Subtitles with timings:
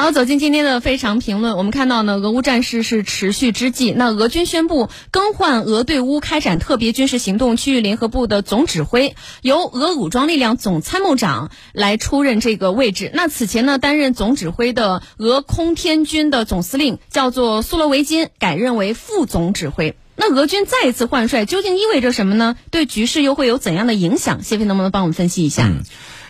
[0.00, 13.10] 好，走进今天的非常评论，我们看到呢，俄乌战事是持续之际，那俄军宣布更换俄对乌开展特别军事行动区域联合部的总指挥，由俄武装力量总参谋长来出任这个位置。
[13.12, 19.96] 那此前呢，担任总指挥的俄空天军的总司令叫做苏罗维金，改任为副总指挥。
[20.14, 22.54] 那俄军再一次换帅，究竟意味着什么呢？
[22.70, 24.44] 对局势又会有怎样的影响？
[24.44, 25.64] 谢飞能不能帮我们分析一下？
[25.66, 25.82] 嗯，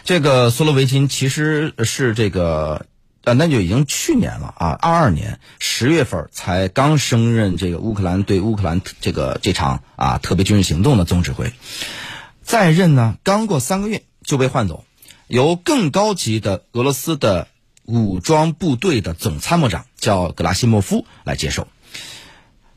[0.05, 2.87] 这个苏罗维金其实是这个。
[3.34, 11.52] 那就已经去年了啊，二二年十月份才刚升任这个乌克兰对乌克兰这个这场啊特别军事行动的总指挥，
[12.42, 14.84] 在任呢刚过三个月就被换走，
[15.27, 17.48] 由更高级的俄罗斯的
[17.84, 21.68] 武装部队的总参谋长叫格拉西莫夫来接手。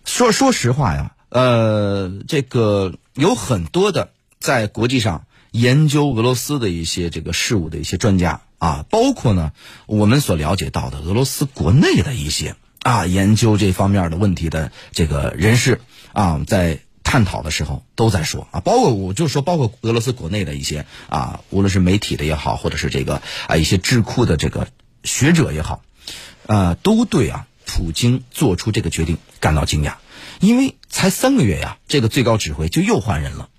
[0.05, 8.41] 说说实话呀，呃，这个有很多的在国际上研究俄罗斯的一些这个事务的一些专家。
[8.61, 9.53] 啊，包括呢，
[9.87, 15.81] 我们所了解到的俄罗斯国内的一些啊研究这方面的问题的这个人士
[16.13, 24.67] 啊，在探讨的时候都在说啊，包括我就说，包括俄罗斯国内的一些啊，无论是媒体的也好，或者是这个啊一些智库的这个
[25.03, 25.81] 学者也好，
[26.45, 29.95] 呃，都对啊普京做出这个决定感到惊讶，
[30.39, 33.49] 因为才三个月呀，这个最高指挥就又换人了，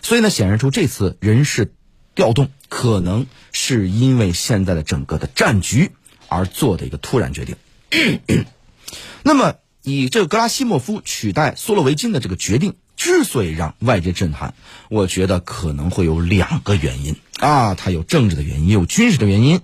[0.00, 1.74] 所以呢，显示出这次人事。
[2.18, 5.92] 调动可能是因为现在的整个的战局
[6.26, 7.54] 而做的一个突然决定。
[9.22, 14.54] 那么，以这个格拉西莫夫取代苏洛维金的这个决定之所以让外界震撼，
[14.88, 19.60] 我觉得可能会有两个原因啊，它有政治的原因，有军事的原因。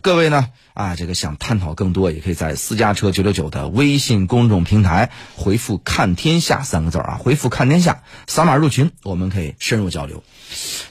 [0.00, 10.22] 各位呢啊，这个想探讨更多，也可以在私家车九九九的微信公众平台回复“看天下”三个字啊，回复“看天下”，扫码入群，我们可以深入交流。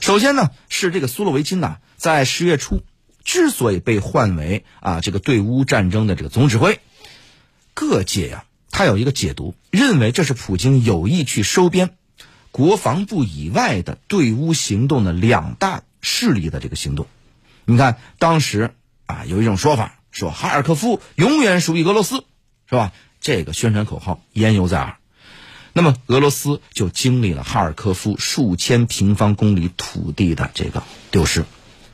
[0.00, 2.82] 首先呢，是这个苏洛维金呐，在十月初
[3.24, 6.80] 之所以被换为啊这个对乌战争的这个总指挥，
[7.74, 11.96] 各界呀，他有一个解读，认为这是普京有意去收编
[12.50, 17.06] 国防部以外的对乌行动的两大势力的这个行动。
[17.64, 18.74] 你看，当时
[19.10, 22.24] 啊有一种说法说哈尔科夫永远属于俄罗斯，
[22.68, 22.92] 是吧？
[23.20, 24.96] 这个宣传口号言犹在耳。
[25.72, 31.44] 那么俄罗斯就经历了哈尔科夫数千平方公里土地的这个丢失。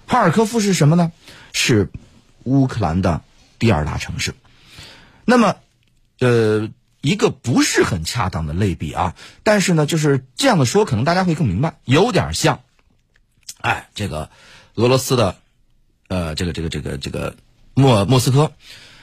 [0.06, 1.12] 哈尔科夫是什么呢？
[1.52, 1.90] 是
[2.44, 3.22] 乌克兰的
[3.58, 4.34] 第二大城市。
[5.24, 5.56] 那么，
[6.20, 12.60] 呃，一个不是很恰当的类比啊，但是呢，就是这样的说，可能大家会更明白，有点像，
[13.60, 14.30] 哎，这个
[14.76, 15.36] 俄罗斯的，
[16.08, 17.34] 呃，这个这个这个这个
[17.74, 18.52] 莫莫斯科。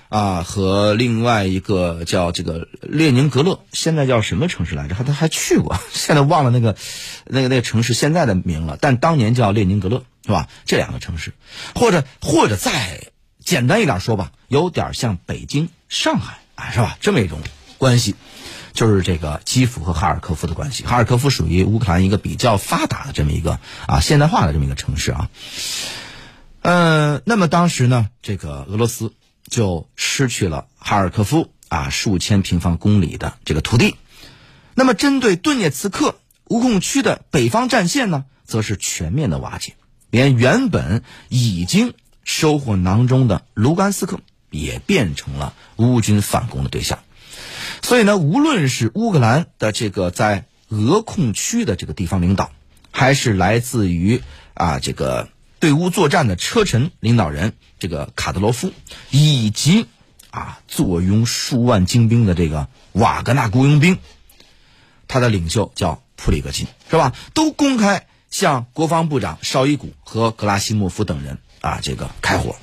[0.10, 4.94] 啊，和另外一个叫这个列宁格勒，现在叫什么城市来着？
[4.94, 6.76] 他他还去过， 现在忘了那个
[7.26, 8.78] 那个那个城市现在的名了。
[8.80, 10.50] 但当年叫列宁格勒，是吧？
[10.66, 11.34] 这两个城市，
[11.74, 13.08] 或者或者再
[13.44, 16.96] 简单一点说吧，有点像北京、上海啊，是吧？
[17.02, 17.40] 这么一种
[17.80, 18.14] 关系，
[18.74, 20.84] 就是这个基辅和哈尔科夫的关系。
[20.84, 25.28] 哈尔科夫属于乌克兰一个比较发达的这么一个啊现代化的这么一个城市啊。
[26.64, 29.14] 嗯，那么当时呢，这个俄罗斯。
[29.50, 33.98] 就失去了哈尔科夫啊数千平方公里的这个土地，
[34.74, 36.16] 那么针对顿涅茨克
[36.46, 39.76] 乌控区的北方战线呢，则是全面的瓦解，
[40.10, 47.00] 连原本已经收获囊中的卢甘斯克也变成了乌军反攻的对象。
[47.84, 52.50] 所以呢，无论是乌克兰的这个在俄控区的这个地方领导，
[52.92, 54.24] 还是来自于
[54.54, 55.28] 啊这个。
[55.64, 58.74] 对乌作战的车臣领导人这个卡德罗夫，
[59.12, 59.86] 以及
[60.30, 63.98] 啊坐拥数万精兵的这个瓦格纳雇佣兵，
[65.08, 67.14] 他的领袖叫普里戈金，是吧？
[67.34, 72.58] 都公开向国防部长绍伊古和格拉西莫夫等人啊这个开火，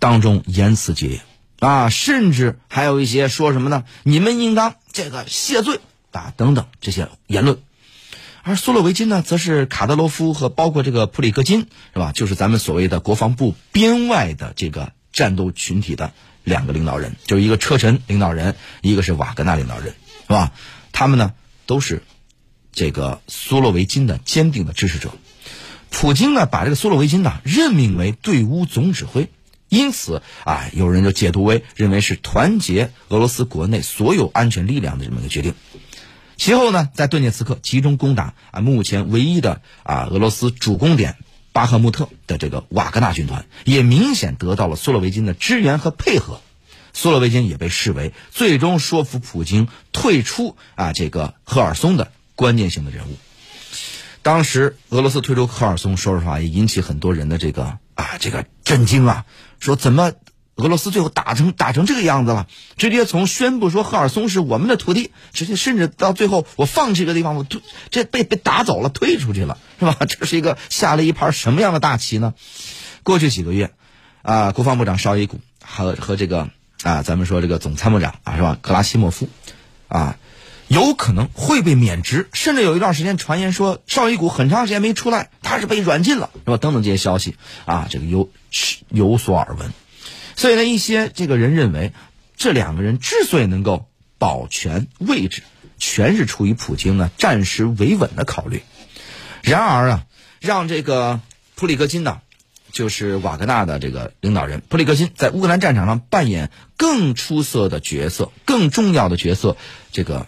[0.00, 1.22] 当中言辞激烈
[1.60, 3.84] 啊，甚至还有一些说什么呢？
[4.02, 5.78] 你们应当这个谢罪
[6.10, 7.60] 啊等等这些言论。
[8.48, 12.12] 而苏洛维金呢，则是卡德罗夫和包括这个普里戈金，是吧？
[12.12, 16.12] 就是咱们所谓的国防部编外的这个战斗群体的
[16.44, 19.96] 两个领导人，就是一个车臣领导人，一个是瓦格纳领导人，
[20.28, 20.52] 是吧？
[20.92, 21.34] 他们呢
[21.66, 22.04] 都是
[22.70, 25.10] 这个苏洛维金的坚定的支持者。
[25.90, 29.28] 普京呢把这个苏洛维金呢任命为对乌总指挥，
[29.68, 35.54] 因此啊，有人就解读为认为是团结俄罗斯国内所有安全力量的这么一个决定。
[36.36, 41.16] 其后呢，在顿涅茨克集中攻打啊，目前唯一的啊俄罗斯主攻点
[41.52, 46.40] 巴赫穆特的这个瓦格纳军团，也明显得到了苏洛维金的支援和配合。
[46.92, 53.16] 苏洛维金也被视为最终说服普京退出啊这个赫尔松的关键性的人物。
[54.22, 59.24] 当时俄罗斯退出赫尔松，说实话也引起很多人的这个啊这个震惊啊，
[59.60, 60.12] 说怎么
[60.56, 62.46] 俄罗斯最后打成打成这个样子了，
[62.78, 67.60] 直接从宣布说赫尔松是我们的土地，直接甚至到最后我放弃这个地方，我退
[67.90, 69.96] 这被被打走了，退出去了，是吧？
[70.08, 72.32] 这是一个下了一盘什么样的大棋呢？
[73.02, 73.70] 过去几个月，
[74.22, 76.48] 啊，国防部长绍伊古和和这个
[76.82, 78.56] 啊，咱们说这个总参谋长啊，是吧？
[78.60, 79.28] 格拉西莫夫，
[79.88, 80.16] 啊，
[80.68, 86.56] 有可能会被免职，甚至有一段时间传言说绍伊古很长时间没出来，他是被软禁了，是吧？
[86.56, 87.36] 等等这些消息
[87.66, 88.30] 啊，这个有
[88.88, 89.70] 有所耳闻。
[90.36, 91.92] 所以呢，一些这个人认为，
[92.36, 93.88] 这两个人之所以能够
[94.18, 95.42] 保全位置，
[95.78, 98.62] 全是出于普京呢暂时维稳的考虑。
[99.42, 100.06] 然而啊，
[100.40, 101.20] 让这个
[101.54, 102.20] 普里戈金呢，
[102.70, 109.56] 就是瓦格纳的这个领导人普里戈金，在乌克兰战场上扮演更出色的角色、更重要的角色，
[109.90, 110.26] 这个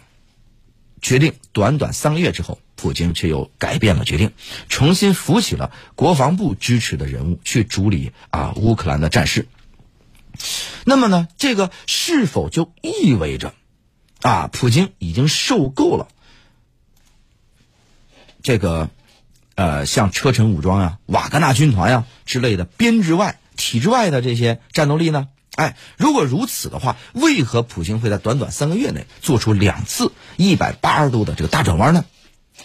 [1.03, 4.33] 决定短短三个月之后，普京却又改变了决定，
[4.71, 9.47] 重新扶起了国防部支持的人物去主理啊乌克兰的战事。
[10.89, 13.53] 那么呢，这个是否就意味着，
[14.23, 16.09] 啊，普京已经受够了
[18.43, 18.89] 这个，
[19.55, 25.29] 呃，像车臣武装呀、瓦格纳军团呀之类的编制外、体制外的这些战斗力呢？
[25.57, 32.07] 哎，如果如此的话，为何普京会在短短三个月内做出两次一百八十度的这个大转弯呢？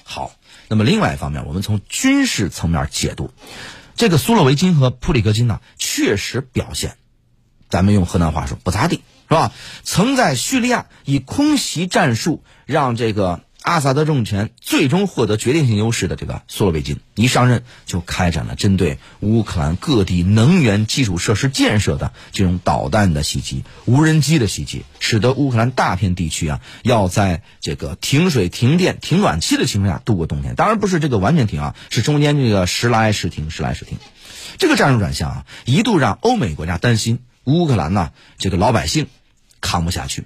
[0.05, 0.31] 好，
[0.69, 3.31] 那么另外一方面，我们从军事层面解读，
[3.97, 6.95] 这个苏洛维金和普里戈金呢，确实表现。
[7.73, 8.97] 咱们用河南话说不咋地，
[9.27, 9.51] 是吧？
[9.81, 30.53] 曾在叙利亚以空袭战术让这个阿萨德政权最终获得决定性优势的这个苏洛维金，一上任就开展了针对乌克兰各地能源基础设施建设的这种导弹的袭击、无人机的袭击，使得乌克兰大片地区啊要在这个停水、停电、停暖气的情况下度过冬天。
[30.53, 33.97] 当然不是这个完全停啊，是中间这个时来时停，时来时停。
[34.59, 37.17] 这个战术转向啊，一度让欧美国家担心。
[37.45, 39.07] 乌克兰呢，这个老百姓
[39.61, 40.25] 扛不下去，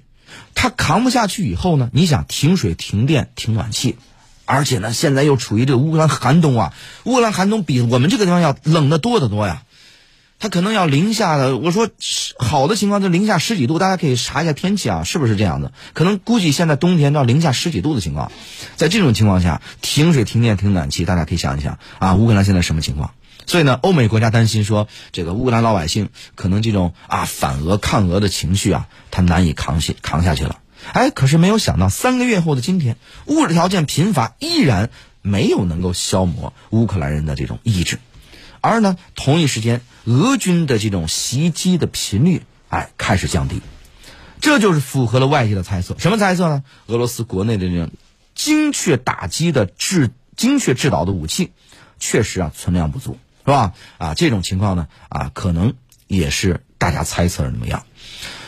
[0.54, 3.96] 他扛不下去以后呢，你想停水、停电、停暖气，
[4.44, 6.74] 而且呢，现在又处于这个乌克兰寒冬啊，
[7.04, 9.62] 乌克兰寒冬比我们这个地方要冷得多得多呀，
[10.38, 11.88] 他可能要零下的，我说
[12.38, 15.72] 好的情况就零下十几度，大家可以查一下天气啊，是不是这样的？
[15.94, 18.30] 可能估计现在冬天到零下十几度的情况，
[18.76, 23.12] 在这种情况下，停水、停电、停暖气，大家可以想一想啊，乌克兰现在什么情况？
[23.48, 30.60] 所以呢，欧美国家担心说，这个乌克兰老百姓可能这种啊反俄抗俄的情绪啊，他难以扛下扛下去了。
[30.92, 34.90] 哎，可是没有想到，三个月后的今天，物质条件贫乏依然
[35.22, 37.98] 没有能够消磨乌克兰人的这种意志，
[38.60, 43.62] 而呢，同一时间，俄军的这种袭击的频率哎开始降低，
[44.42, 45.96] 这就是符合了外界的猜测。
[45.98, 46.62] 什么猜测呢？
[46.86, 47.90] 俄罗斯国内的这种
[48.34, 51.50] 精确打击的制精确制导的武器，
[51.98, 53.16] 确实啊存量不足。
[53.48, 53.72] 是吧？
[53.96, 55.72] 啊，这种情况呢，啊，可能
[56.06, 57.86] 也是大家猜测是怎么样。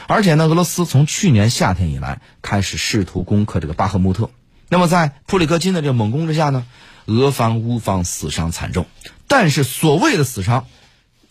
[0.07, 4.29] 而且呢，俄罗斯从去年夏天以来开始试图攻克这个巴赫穆特。
[4.69, 6.67] 那么在普里戈金的这个猛攻之下呢，
[7.07, 8.85] 俄方乌方死伤惨重。
[9.27, 10.67] 但是所谓的死伤，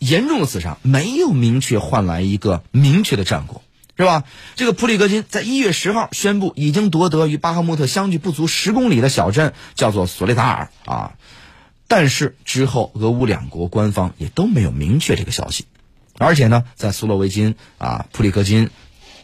[0.00, 3.62] 严重的死伤，没有明确换来一个明确的战果，
[3.96, 4.24] 是吧？
[4.56, 11.12] 这个普里戈金在一月十号宣布已经夺得与巴赫穆特相距不足十公里的小镇，叫做索雷达尔啊。
[11.90, 15.64] 但是之后，俄乌两国官方也都没有明确这个消息，
[16.18, 18.70] 而且呢，在苏洛维金啊、普里戈金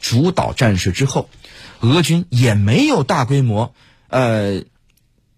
[0.01, 1.31] 主导战事之后，
[1.79, 3.73] 俄军也没有大规模，
[4.09, 4.65] 呃，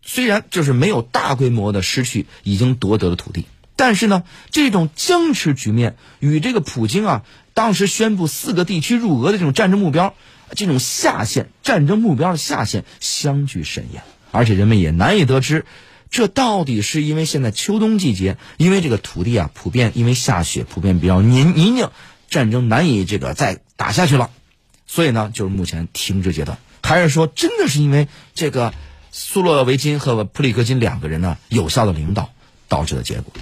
[0.00, 3.44] 虽然就是没有大规模的失去已经夺得的土地，
[3.76, 10.14] 但是呢，这种僵持局面与这个普京啊当时宣布四个地区入俄的这种战争目标，
[10.52, 15.66] 这种下限战争目标的下限相距甚远，而且人们也难以得知。
[16.10, 21.90] 这到底是因为现在秋冬季节，因为这个土地啊普遍因为下雪普遍比较泥泥泞，
[22.30, 24.30] 战争难以这个再打下去了，
[24.86, 28.72] 所以呢就是目前停止阶段，还是说真的是因为这个
[29.12, 32.30] 苏洛维金和普里戈金两个人呢有效的领导
[32.68, 33.32] 导致的结果？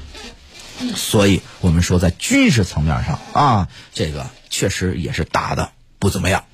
[0.95, 6.45] 所以我们说在军事层面上啊，这个确实也是打的不怎么样。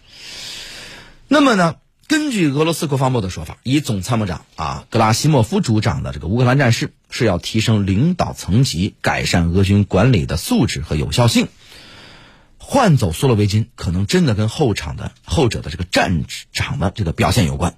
[1.27, 1.77] 那么呢？
[2.09, 11.49] 根据俄罗斯国防部的说法，以总参谋长啊格拉西莫夫主掌的这个乌克兰战事是要提升领导层级，改善俄军管理的素质和有效性。
[12.59, 17.77] 换走苏洛维金，可能真的跟后场的后者的这个战场的这个表现有关。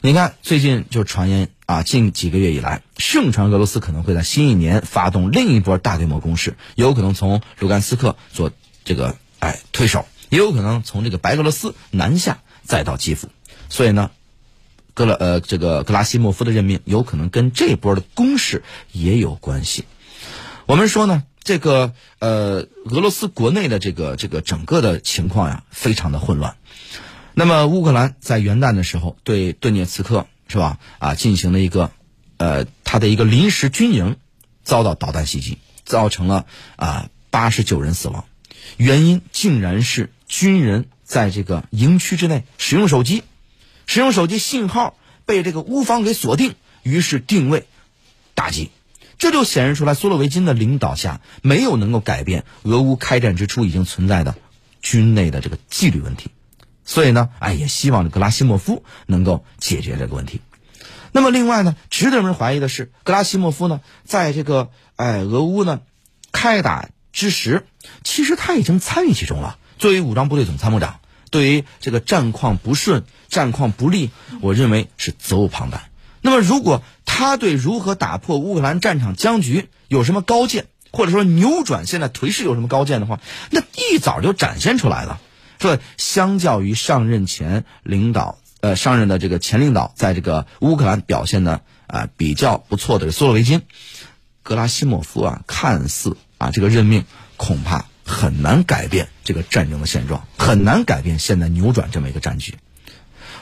[0.00, 8.50] 你看，最近就传言啊，近几个月以来，盛传俄罗斯可能会在新一年发动另一波大规模攻势，有可能从卢甘斯克做
[8.84, 12.38] 这个哎推手，也有可能从这个白俄罗斯南下。
[12.64, 13.28] 再到基辅，
[13.68, 14.10] 所以呢，
[14.94, 19.84] 格拉呃这个格拉西莫夫的任命有可能跟这波的攻势也有关系。
[20.66, 26.56] 我们说呢，这个呃，俄罗斯国内的这个这个整个的情况呀，非常的混乱。
[27.34, 31.90] 那么乌克兰在元旦的时候对顿涅茨克是吧啊进行了一个
[32.36, 34.16] 呃他的一个临时军营
[34.62, 38.26] 遭到导弹袭击，造成了啊八十九人死亡，
[38.76, 43.22] 原因竟然是军人在这个营区之内使用手机，
[43.84, 47.66] 使用手机信号被这个乌方给锁定，于是定位
[48.32, 48.70] 打击。
[49.18, 54.36] 这就显示出来，苏洛维金的领导下没有能够改变俄乌开战之初已经存在的
[54.80, 56.30] 军内的这个纪律问题，
[56.82, 60.40] 所以呢，哎，也希望格拉西莫夫能够解决这个问题。
[61.12, 65.82] 那么，另外呢，值得人们怀疑的是，格拉西莫夫呢，在这个哎俄乌呢
[66.32, 67.66] 开打之时，
[68.02, 69.58] 其实他已经参与其中了。
[69.78, 71.00] 作为武装部队总参谋长，
[71.32, 74.10] 对于这个战况不顺、战况不利，
[74.40, 75.90] 我认为是责无旁贷。
[76.20, 83.18] 那么，如果他对如何打破乌克兰战场僵局有什么高见，或者说扭转现在颓势有什么高见的话，
[83.50, 85.20] 那一早就展现出来了。
[85.58, 93.62] 说，相较于上任前领导，呃，上任的这个前领导，在这个乌克兰表现的啊比较不错的苏洛维金，
[94.42, 97.04] 格拉西莫夫啊，看似啊这个任命
[97.36, 102.54] 恐怕很难改变这个战争的现状，很难改变现在扭转这么一个战局。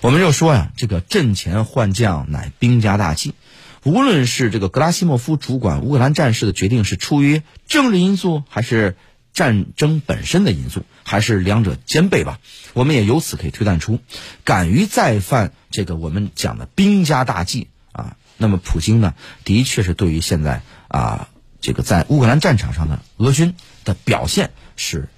[0.00, 3.34] 我们就说呀，这个阵前换将乃兵家大忌。
[3.82, 8.96] 无论是这个格拉西莫夫主管乌克兰战事的决定是出于政治因素，还是
[9.32, 12.40] 战争本身的因素，还是两者兼备吧，
[12.72, 13.98] 我们也由此可以推断出，
[14.44, 21.28] 敢于再犯这个我们讲的兵家大忌啊，那么普京呢，的确是对于现在啊
[21.60, 25.08] 这个在乌克兰战场上的俄军的表现是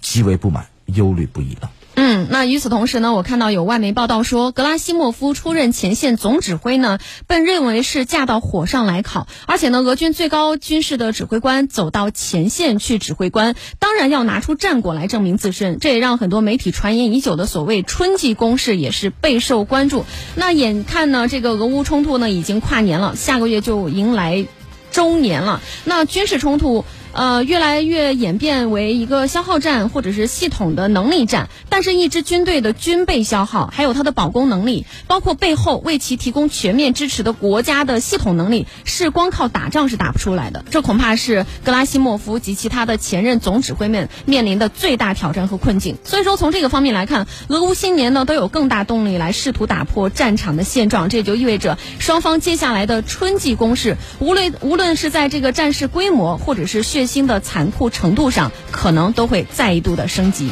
[0.00, 1.68] 极为不满、忧虑不已的。
[1.96, 6.98] 嗯，那与此同时呢，我看到有外媒报道说，格拉西莫夫出任前线总指挥呢，
[7.28, 9.28] 被认为是架到火上来烤。
[9.46, 15.78] 而且呢，俄军最高军事的指挥官走到前线去指挥官，当然要拿出战果来证明自身。
[15.78, 20.04] 这也让很多媒体传言已久的所谓春季攻势也是备受关注。
[20.34, 24.46] 那眼看呢，这个俄乌冲突呢已经跨年了，下个月就迎来
[24.94, 25.60] 周年了。
[25.84, 26.84] 那军事冲突。
[27.14, 31.48] 呃，越来越演变为一个消耗战，或者是系统的能力战。
[31.68, 40.64] 但是，一支军队的军备消耗，还有它的保攻能力，包括背后为其提供全面支持的国家的系统能力，是光靠打仗是打不出来的。
[40.72, 45.96] 这恐怕是格拉西莫夫及其他的前任总指挥们面临的最大挑战和困境。
[46.02, 51.08] 所以说，从这个方面来看，俄乌新年呢都有更大动力来试图打破战场的现状。
[51.08, 57.03] 这就意味着双方接下来的春季攻势，无论无论是在这个战事规模，或者是血。
[57.06, 60.50] 新的残酷程度上，可能都会再一度的升级。